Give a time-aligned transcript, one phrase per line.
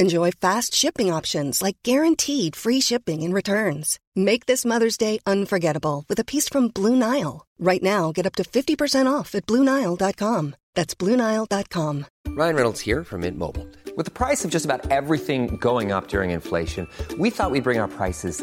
[0.00, 3.98] Enjoy fast shipping options like guaranteed free shipping and returns.
[4.16, 7.46] Make this Mother's Day unforgettable with a piece from Blue Nile.
[7.58, 10.54] Right now, get up to 50% off at BlueNile.com.
[10.74, 12.06] That's BlueNile.com.
[12.28, 13.66] Ryan Reynolds here from Mint Mobile.
[13.94, 16.86] With the price of just about everything going up during inflation,
[17.18, 18.42] we thought we'd bring our prices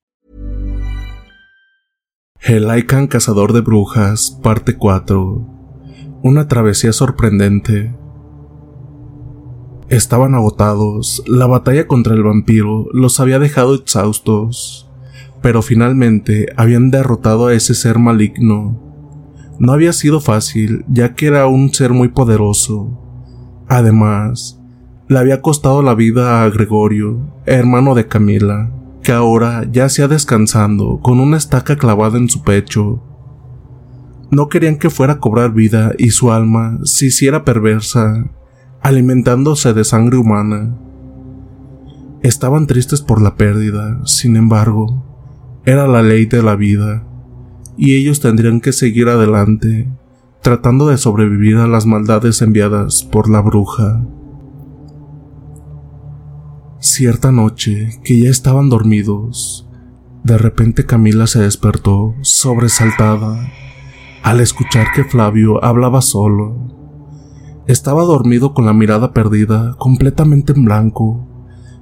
[2.43, 5.47] Helaikan Cazador de Brujas, parte 4.
[6.23, 7.95] Una travesía sorprendente.
[9.89, 14.89] Estaban agotados, la batalla contra el vampiro los había dejado exhaustos,
[15.43, 18.81] pero finalmente habían derrotado a ese ser maligno.
[19.59, 22.89] No había sido fácil, ya que era un ser muy poderoso.
[23.67, 24.59] Además,
[25.07, 28.71] le había costado la vida a Gregorio, hermano de Camila,
[29.03, 33.01] que ahora yacía descansando con una estaca clavada en su pecho.
[34.29, 38.25] No querían que fuera a cobrar vida y su alma se hiciera perversa,
[38.81, 40.75] alimentándose de sangre humana.
[42.21, 45.03] Estaban tristes por la pérdida, sin embargo,
[45.65, 47.03] era la ley de la vida,
[47.77, 49.87] y ellos tendrían que seguir adelante,
[50.41, 54.03] tratando de sobrevivir a las maldades enviadas por la bruja.
[56.83, 59.69] Cierta noche, que ya estaban dormidos,
[60.23, 63.51] de repente Camila se despertó, sobresaltada,
[64.23, 66.55] al escuchar que Flavio hablaba solo.
[67.67, 71.27] Estaba dormido con la mirada perdida, completamente en blanco,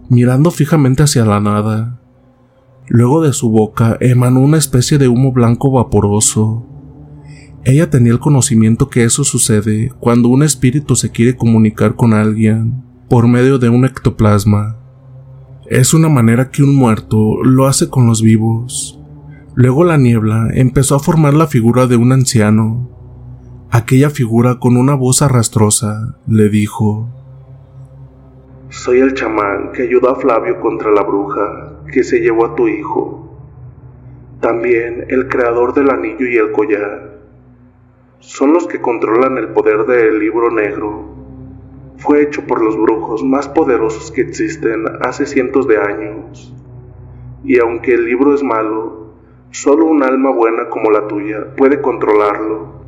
[0.10, 2.02] mirando fijamente hacia la nada.
[2.90, 6.66] Luego de su boca emanó una especie de humo blanco vaporoso.
[7.64, 12.84] Ella tenía el conocimiento que eso sucede cuando un espíritu se quiere comunicar con alguien
[13.08, 14.79] por medio de un ectoplasma.
[15.70, 19.00] Es una manera que un muerto lo hace con los vivos.
[19.54, 22.90] Luego la niebla empezó a formar la figura de un anciano.
[23.70, 27.08] Aquella figura con una voz arrastrosa le dijo,
[28.70, 32.68] Soy el chamán que ayudó a Flavio contra la bruja que se llevó a tu
[32.68, 33.38] hijo.
[34.42, 37.20] También el creador del anillo y el collar.
[38.18, 41.19] Son los que controlan el poder del libro negro.
[42.00, 46.54] Fue hecho por los brujos más poderosos que existen hace cientos de años.
[47.44, 49.12] Y aunque el libro es malo,
[49.52, 52.80] solo un alma buena como la tuya puede controlarlo.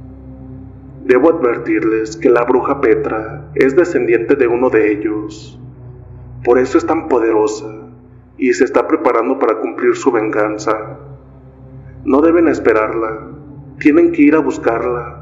[1.04, 5.60] Debo advertirles que la bruja Petra es descendiente de uno de ellos.
[6.46, 7.68] Por eso es tan poderosa
[8.38, 11.00] y se está preparando para cumplir su venganza.
[12.06, 13.28] No deben esperarla,
[13.78, 15.21] tienen que ir a buscarla.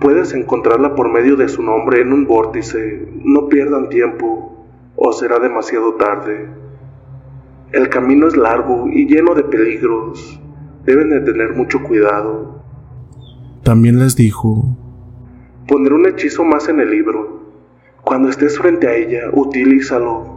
[0.00, 3.08] Puedes encontrarla por medio de su nombre en un vórtice.
[3.22, 4.66] No pierdan tiempo,
[4.96, 6.48] o será demasiado tarde.
[7.72, 10.40] El camino es largo y lleno de peligros.
[10.84, 12.62] Deben de tener mucho cuidado.
[13.62, 14.76] También les dijo,
[15.66, 17.40] Pondré un hechizo más en el libro.
[18.02, 20.36] Cuando estés frente a ella, utilízalo.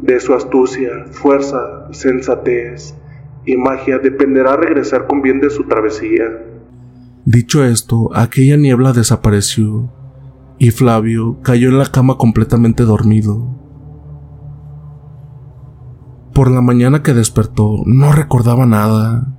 [0.00, 2.94] De su astucia, fuerza, sensatez
[3.44, 6.44] y magia dependerá regresar con bien de su travesía.
[7.30, 9.92] Dicho esto, aquella niebla desapareció
[10.58, 13.54] y Flavio cayó en la cama completamente dormido.
[16.32, 19.38] Por la mañana que despertó no recordaba nada,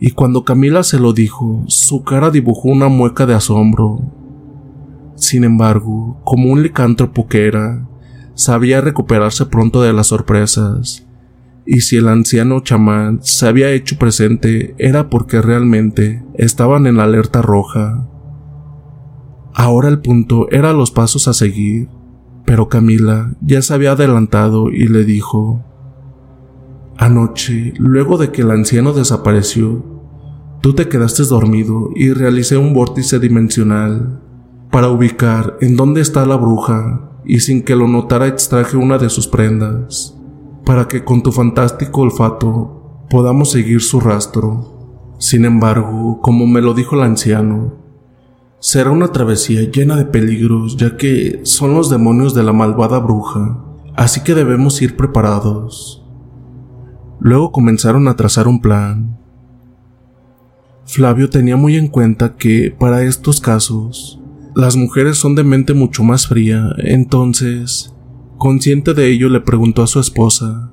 [0.00, 4.00] y cuando Camila se lo dijo, su cara dibujó una mueca de asombro.
[5.14, 7.86] Sin embargo, como un licántropo que era,
[8.32, 11.06] sabía recuperarse pronto de las sorpresas,
[11.64, 17.04] y si el anciano chamán se había hecho presente era porque realmente estaban en la
[17.04, 18.08] alerta roja.
[19.54, 21.88] Ahora el punto era los pasos a seguir,
[22.44, 25.64] pero Camila ya se había adelantado y le dijo,
[26.96, 29.84] Anoche, luego de que el anciano desapareció,
[30.60, 34.20] tú te quedaste dormido y realicé un vórtice dimensional
[34.70, 39.10] para ubicar en dónde está la bruja y sin que lo notara extraje una de
[39.10, 40.18] sus prendas,
[40.64, 45.14] para que con tu fantástico olfato podamos seguir su rastro.
[45.18, 47.74] Sin embargo, como me lo dijo el anciano,
[48.58, 53.64] será una travesía llena de peligros ya que son los demonios de la malvada bruja,
[53.94, 56.04] así que debemos ir preparados.
[57.20, 59.18] Luego comenzaron a trazar un plan.
[60.84, 64.20] Flavio tenía muy en cuenta que, para estos casos,
[64.54, 67.91] las mujeres son de mente mucho más fría, entonces,
[68.42, 70.72] consciente de ello, le preguntó a su esposa,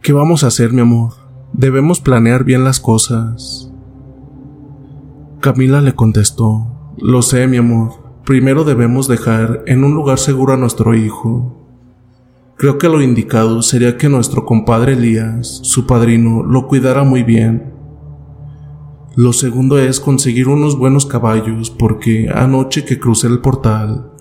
[0.00, 1.14] ¿Qué vamos a hacer, mi amor?
[1.52, 3.72] Debemos planear bien las cosas.
[5.40, 7.94] Camila le contestó, Lo sé, mi amor,
[8.24, 11.66] primero debemos dejar en un lugar seguro a nuestro hijo.
[12.56, 17.72] Creo que lo indicado sería que nuestro compadre Elías, su padrino, lo cuidara muy bien
[19.14, 24.11] lo segundo es conseguir unos buenos caballos porque anoche que crucé el portal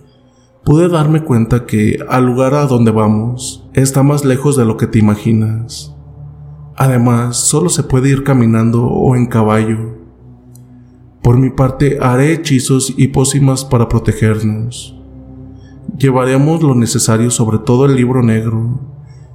[0.64, 4.88] pude darme cuenta que al lugar a donde vamos está más lejos de lo que
[4.88, 5.96] te imaginas.
[6.76, 9.98] Además, solo se puede ir caminando o en caballo.
[11.22, 14.98] Por mi parte, haré hechizos y pócimas para protegernos.
[15.98, 18.80] Llevaremos lo necesario sobre todo el libro negro.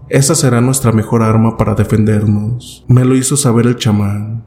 [0.09, 2.85] Esa será nuestra mejor arma para defendernos.
[2.89, 4.45] Me lo hizo saber el chamán.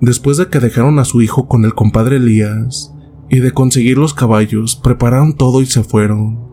[0.00, 2.94] Después de que dejaron a su hijo con el compadre Elías
[3.30, 6.50] y de conseguir los caballos, prepararon todo y se fueron.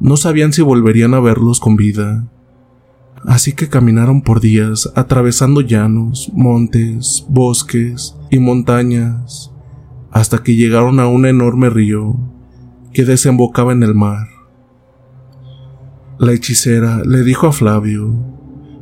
[0.00, 2.30] No sabían si volverían a verlos con vida.
[3.26, 9.52] Así que caminaron por días atravesando llanos, montes, bosques y montañas,
[10.12, 12.16] hasta que llegaron a un enorme río
[12.92, 14.28] que desembocaba en el mar.
[16.20, 18.37] La hechicera le dijo a Flavio,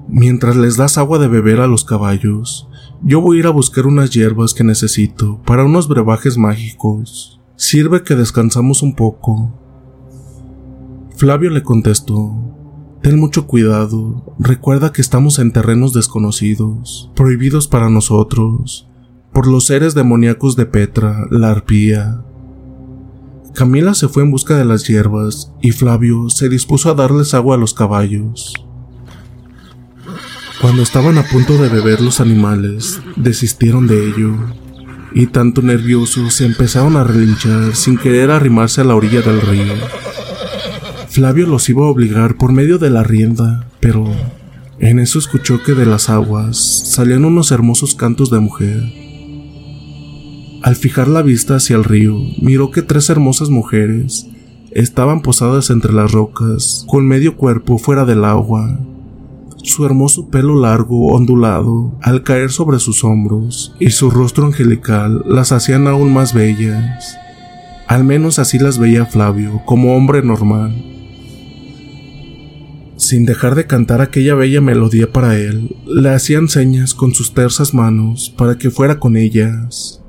[0.08, 2.68] mientras les das agua de beber a los caballos,
[3.02, 7.40] yo voy a ir a buscar unas hierbas que necesito para unos brebajes mágicos.
[7.56, 9.58] Sirve que descansamos un poco.
[11.16, 12.56] Flavio le contestó,
[13.02, 18.88] Ten mucho cuidado, recuerda que estamos en terrenos desconocidos, prohibidos para nosotros,
[19.32, 22.24] por los seres demoníacos de Petra, la arpía.
[23.54, 27.54] Camila se fue en busca de las hierbas y Flavio se dispuso a darles agua
[27.54, 28.65] a los caballos.
[30.66, 34.34] Cuando estaban a punto de beber los animales, desistieron de ello,
[35.14, 39.74] y tanto nerviosos se empezaron a relinchar sin querer arrimarse a la orilla del río.
[41.08, 44.12] Flavio los iba a obligar por medio de la rienda, pero
[44.80, 48.82] en eso escuchó que de las aguas salían unos hermosos cantos de mujer.
[50.64, 54.26] Al fijar la vista hacia el río, miró que tres hermosas mujeres
[54.72, 58.80] estaban posadas entre las rocas, con medio cuerpo fuera del agua.
[59.66, 65.50] Su hermoso pelo largo ondulado al caer sobre sus hombros y su rostro angelical las
[65.50, 67.18] hacían aún más bellas.
[67.88, 70.72] Al menos así las veía Flavio como hombre normal.
[72.94, 77.74] Sin dejar de cantar aquella bella melodía para él, le hacían señas con sus tersas
[77.74, 80.00] manos para que fuera con ellas.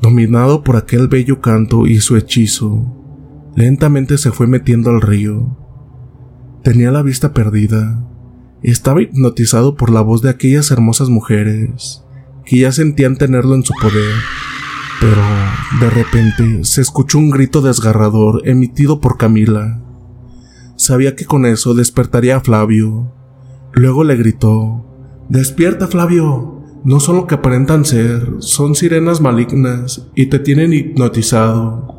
[0.00, 2.84] Dominado por aquel bello canto y su hechizo,
[3.54, 5.56] lentamente se fue metiendo al río.
[6.64, 8.04] Tenía la vista perdida.
[8.62, 12.02] Estaba hipnotizado por la voz de aquellas hermosas mujeres,
[12.44, 14.14] que ya sentían tenerlo en su poder.
[15.00, 15.22] Pero,
[15.80, 19.80] de repente, se escuchó un grito desgarrador emitido por Camila.
[20.76, 23.12] Sabía que con eso despertaría a Flavio.
[23.72, 24.84] Luego le gritó,
[25.28, 26.64] Despierta, Flavio.
[26.84, 31.97] No son lo que aparentan ser, son sirenas malignas y te tienen hipnotizado.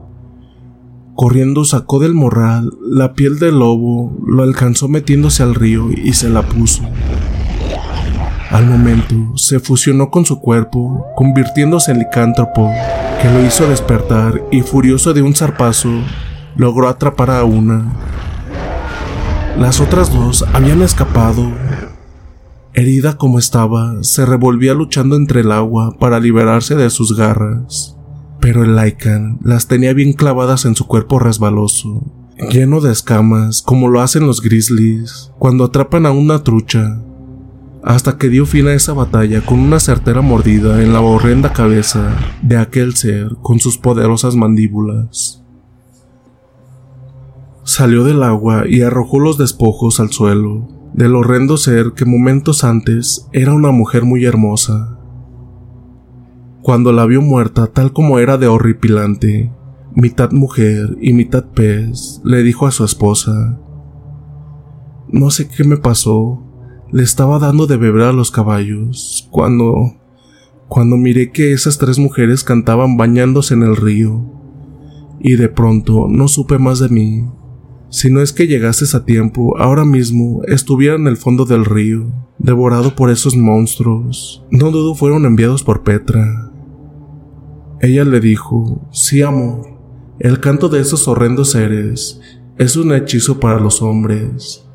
[1.19, 6.29] Corriendo sacó del morral la piel del lobo, lo alcanzó metiéndose al río y se
[6.29, 6.81] la puso.
[8.49, 12.71] Al momento se fusionó con su cuerpo, convirtiéndose en licántropo,
[13.21, 15.89] que lo hizo despertar y furioso de un zarpazo,
[16.55, 17.91] logró atrapar a una.
[19.57, 21.51] Las otras dos habían escapado.
[22.73, 27.98] Herida como estaba, se revolvía luchando entre el agua para liberarse de sus garras.
[28.39, 32.03] Pero el Lycan las tenía bien clavadas en su cuerpo resbaloso,
[32.49, 37.01] lleno de escamas, como lo hacen los grizzlies cuando atrapan a una trucha.
[37.83, 42.15] Hasta que dio fin a esa batalla con una certera mordida en la horrenda cabeza
[42.41, 45.43] de aquel ser con sus poderosas mandíbulas.
[47.63, 53.27] Salió del agua y arrojó los despojos al suelo del horrendo ser que momentos antes
[53.31, 54.98] era una mujer muy hermosa.
[56.69, 59.51] Cuando la vio muerta tal como era de horripilante,
[59.95, 63.59] mitad mujer y mitad pez, le dijo a su esposa,
[65.07, 66.43] No sé qué me pasó,
[66.91, 69.95] le estaba dando de beber a los caballos, cuando...
[70.67, 74.31] cuando miré que esas tres mujeres cantaban bañándose en el río,
[75.19, 77.25] y de pronto no supe más de mí.
[77.89, 82.11] Si no es que llegases a tiempo, ahora mismo estuviera en el fondo del río,
[82.37, 84.45] devorado por esos monstruos.
[84.51, 86.48] No dudo fueron enviados por Petra.
[87.81, 89.67] Ella le dijo, sí amor,
[90.19, 92.19] el canto de esos horrendos seres
[92.57, 94.65] es un hechizo para los hombres.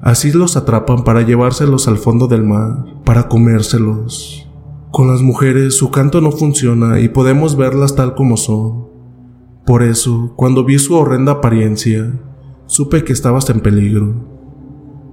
[0.00, 4.48] Así los atrapan para llevárselos al fondo del mar, para comérselos.
[4.90, 8.88] Con las mujeres su canto no funciona y podemos verlas tal como son.
[9.64, 12.12] Por eso, cuando vi su horrenda apariencia,
[12.72, 14.14] Supe que estabas en peligro.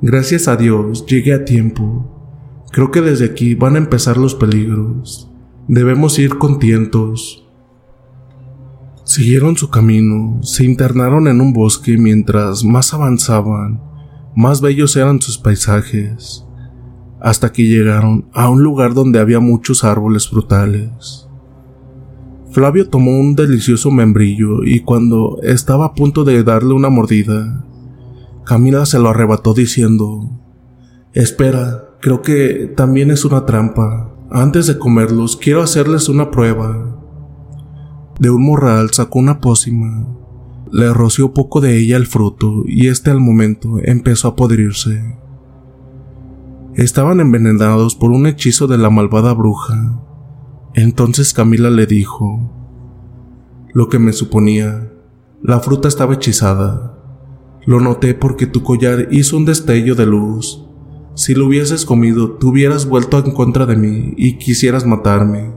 [0.02, 2.64] Gracias a Dios llegué a tiempo.
[2.72, 5.30] Creo que desde aquí van a empezar los peligros.
[5.70, 7.48] Debemos ir contentos.
[9.04, 13.80] Siguieron su camino, se internaron en un bosque mientras más avanzaban,
[14.36, 16.44] más bellos eran sus paisajes,
[17.22, 21.28] hasta que llegaron a un lugar donde había muchos árboles frutales.
[22.52, 27.64] Flavio tomó un delicioso membrillo y cuando estaba a punto de darle una mordida,
[28.44, 30.32] Camila se lo arrebató diciendo,
[31.14, 34.16] Espera, creo que también es una trampa.
[34.32, 37.00] Antes de comerlos, quiero hacerles una prueba.
[38.20, 40.08] De un morral sacó una pócima,
[40.72, 45.18] le roció poco de ella el fruto y este al momento empezó a podrirse.
[46.76, 50.00] Estaban envenenados por un hechizo de la malvada bruja,
[50.76, 52.56] entonces Camila le dijo,
[53.74, 54.92] lo que me suponía,
[55.42, 56.98] la fruta estaba hechizada.
[57.66, 60.66] Lo noté porque tu collar hizo un destello de luz.
[61.20, 65.52] Si lo hubieses comido, tú hubieras vuelto en contra de mí y quisieras matarme.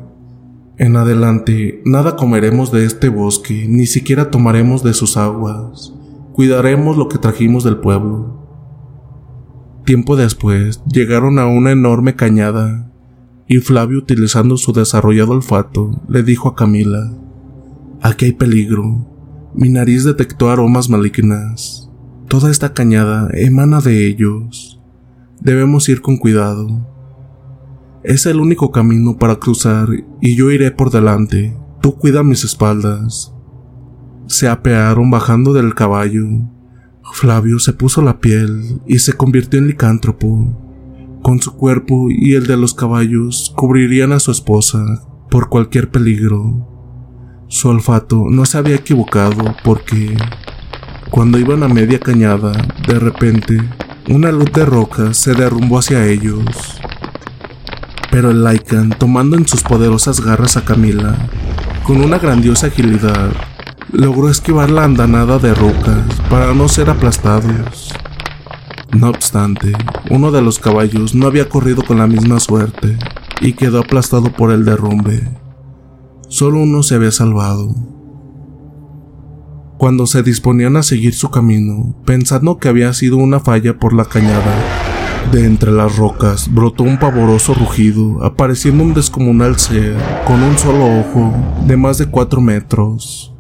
[0.77, 5.95] En adelante, nada comeremos de este bosque, ni siquiera tomaremos de sus aguas.
[6.33, 8.45] Cuidaremos lo que trajimos del pueblo.
[9.85, 12.91] Tiempo después, llegaron a una enorme cañada
[13.47, 17.13] y Flavio, utilizando su desarrollado olfato, le dijo a Camila,
[18.01, 19.07] Aquí hay peligro.
[19.55, 21.89] Mi nariz detectó aromas malignas.
[22.27, 24.72] Toda esta cañada emana de ellos.
[25.43, 26.69] Debemos ir con cuidado.
[28.05, 29.89] Es el único camino para cruzar
[30.21, 31.59] y yo iré por delante.
[31.81, 33.35] Tú cuida mis espaldas.
[34.29, 36.29] Se apearon bajando del caballo.
[37.13, 42.47] Flavio se puso la piel y se convirtió en licántropo con su cuerpo y el
[42.47, 44.85] de los caballos cubrirían a su esposa
[45.29, 46.69] por cualquier peligro.
[47.49, 50.17] Su olfato no se había equivocado porque,
[51.11, 52.53] cuando iban a media cañada,
[52.87, 53.59] de repente,
[54.09, 56.45] una luz de roca se derrumbó hacia ellos.
[58.11, 61.17] Pero el Lycan, tomando en sus poderosas garras a Camila,
[61.85, 63.31] con una grandiosa agilidad,
[63.93, 67.93] logró esquivar la andanada de rocas para no ser aplastados.
[68.93, 69.73] No obstante,
[70.11, 72.99] uno de los caballos no había corrido con la misma suerte
[73.41, 75.23] y quedó aplastado por el derrumbe.
[76.29, 77.75] Solo uno se había salvado.
[79.83, 84.05] Cuando se disponían a seguir su camino, pensando que había sido una falla por la
[84.05, 84.55] cañada,
[85.33, 91.01] de entre las rocas brotó un pavoroso rugido, apareciendo un descomunal ser con un solo
[91.01, 91.35] ojo
[91.67, 93.35] de más de cuatro metros.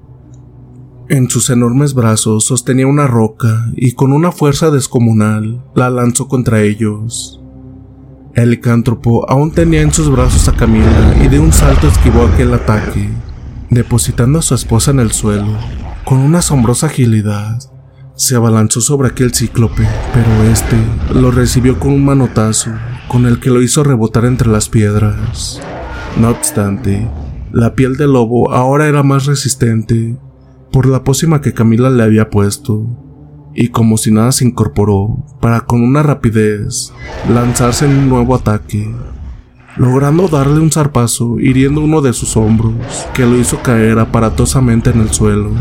[1.08, 6.62] En sus enormes brazos sostenía una roca y con una fuerza descomunal la lanzó contra
[6.62, 7.40] ellos.
[8.34, 12.52] El licántropo aún tenía en sus brazos a Camila y de un salto esquivó aquel
[12.52, 13.10] ataque,
[13.70, 15.81] depositando a su esposa en el suelo.
[16.12, 17.58] Con una asombrosa agilidad,
[18.16, 20.76] se abalanzó sobre aquel cíclope, pero este
[21.14, 22.70] lo recibió con un manotazo,
[23.08, 25.58] con el que lo hizo rebotar entre las piedras.
[26.20, 27.08] No obstante,
[27.50, 30.18] la piel del lobo ahora era más resistente
[30.70, 32.86] por la pócima que Camila le había puesto,
[33.54, 36.92] y como si nada se incorporó para con una rapidez
[37.32, 38.94] lanzarse en un nuevo ataque,
[39.78, 42.74] logrando darle un zarpazo hiriendo uno de sus hombros,
[43.14, 45.52] que lo hizo caer aparatosamente en el suelo.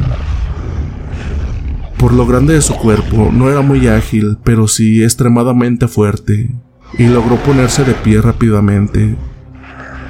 [2.01, 6.50] Por lo grande de su cuerpo, no era muy ágil, pero sí extremadamente fuerte,
[6.98, 9.15] y logró ponerse de pie rápidamente.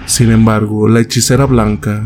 [0.06, 2.02] Sin embargo, la hechicera blanca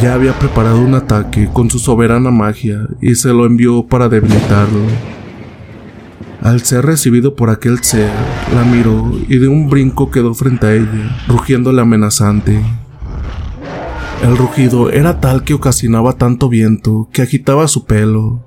[0.00, 4.80] ya había preparado un ataque con su soberana magia y se lo envió para debilitarlo.
[6.40, 8.10] Al ser recibido por aquel ser,
[8.54, 12.62] la miró y de un brinco quedó frente a ella, rugiéndole amenazante.
[14.22, 18.42] El rugido era tal que ocasionaba tanto viento que agitaba su pelo,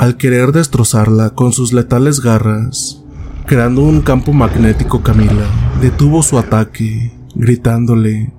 [0.00, 3.04] al querer destrozarla con sus letales garras,
[3.44, 5.44] creando un campo magnético Camila,
[5.82, 8.32] detuvo su ataque, gritándole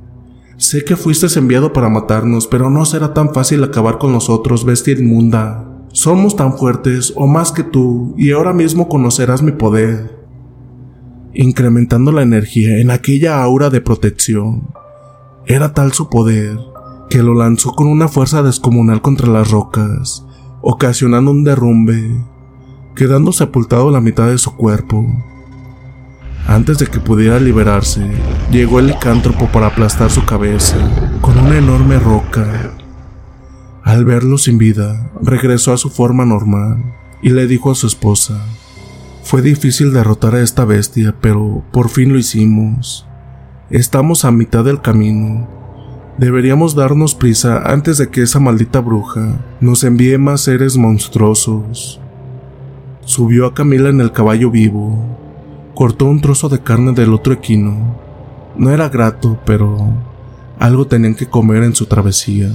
[0.57, 4.95] Sé que fuiste enviado para matarnos, pero no será tan fácil acabar con nosotros, bestia
[4.95, 5.63] inmunda.
[5.91, 10.17] Somos tan fuertes o más que tú, y ahora mismo conocerás mi poder.
[11.35, 14.69] Incrementando la energía en aquella aura de protección.
[15.45, 16.57] Era tal su poder
[17.07, 20.25] que lo lanzó con una fuerza descomunal contra las rocas,
[20.61, 22.23] ocasionando un derrumbe,
[22.95, 25.05] quedando sepultado la mitad de su cuerpo.
[26.47, 28.05] Antes de que pudiera liberarse,
[28.51, 30.77] llegó el licántropo para aplastar su cabeza
[31.21, 32.71] con una enorme roca.
[33.83, 36.83] Al verlo sin vida, regresó a su forma normal
[37.21, 38.43] y le dijo a su esposa,
[39.23, 43.07] fue difícil derrotar a esta bestia, pero por fin lo hicimos.
[43.69, 45.47] Estamos a mitad del camino.
[46.21, 51.99] Deberíamos darnos prisa antes de que esa maldita bruja nos envíe más seres monstruosos.
[53.03, 55.17] Subió a Camila en el caballo vivo
[55.73, 57.97] cortó un trozo de carne del otro equino.
[58.55, 59.95] No era grato, pero
[60.59, 62.51] algo tenían que comer en su travesía.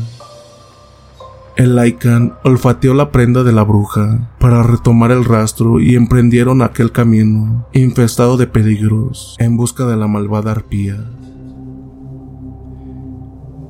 [1.56, 6.92] El Lycan olfateó la prenda de la bruja para retomar el rastro y emprendieron aquel
[6.92, 11.15] camino infestado de peligros en busca de la malvada arpía.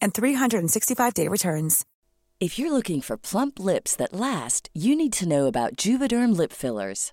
[0.00, 1.84] and 365-day returns.
[2.40, 6.52] If you're looking for plump lips that last, you need to know about Juvederm lip
[6.52, 7.12] fillers.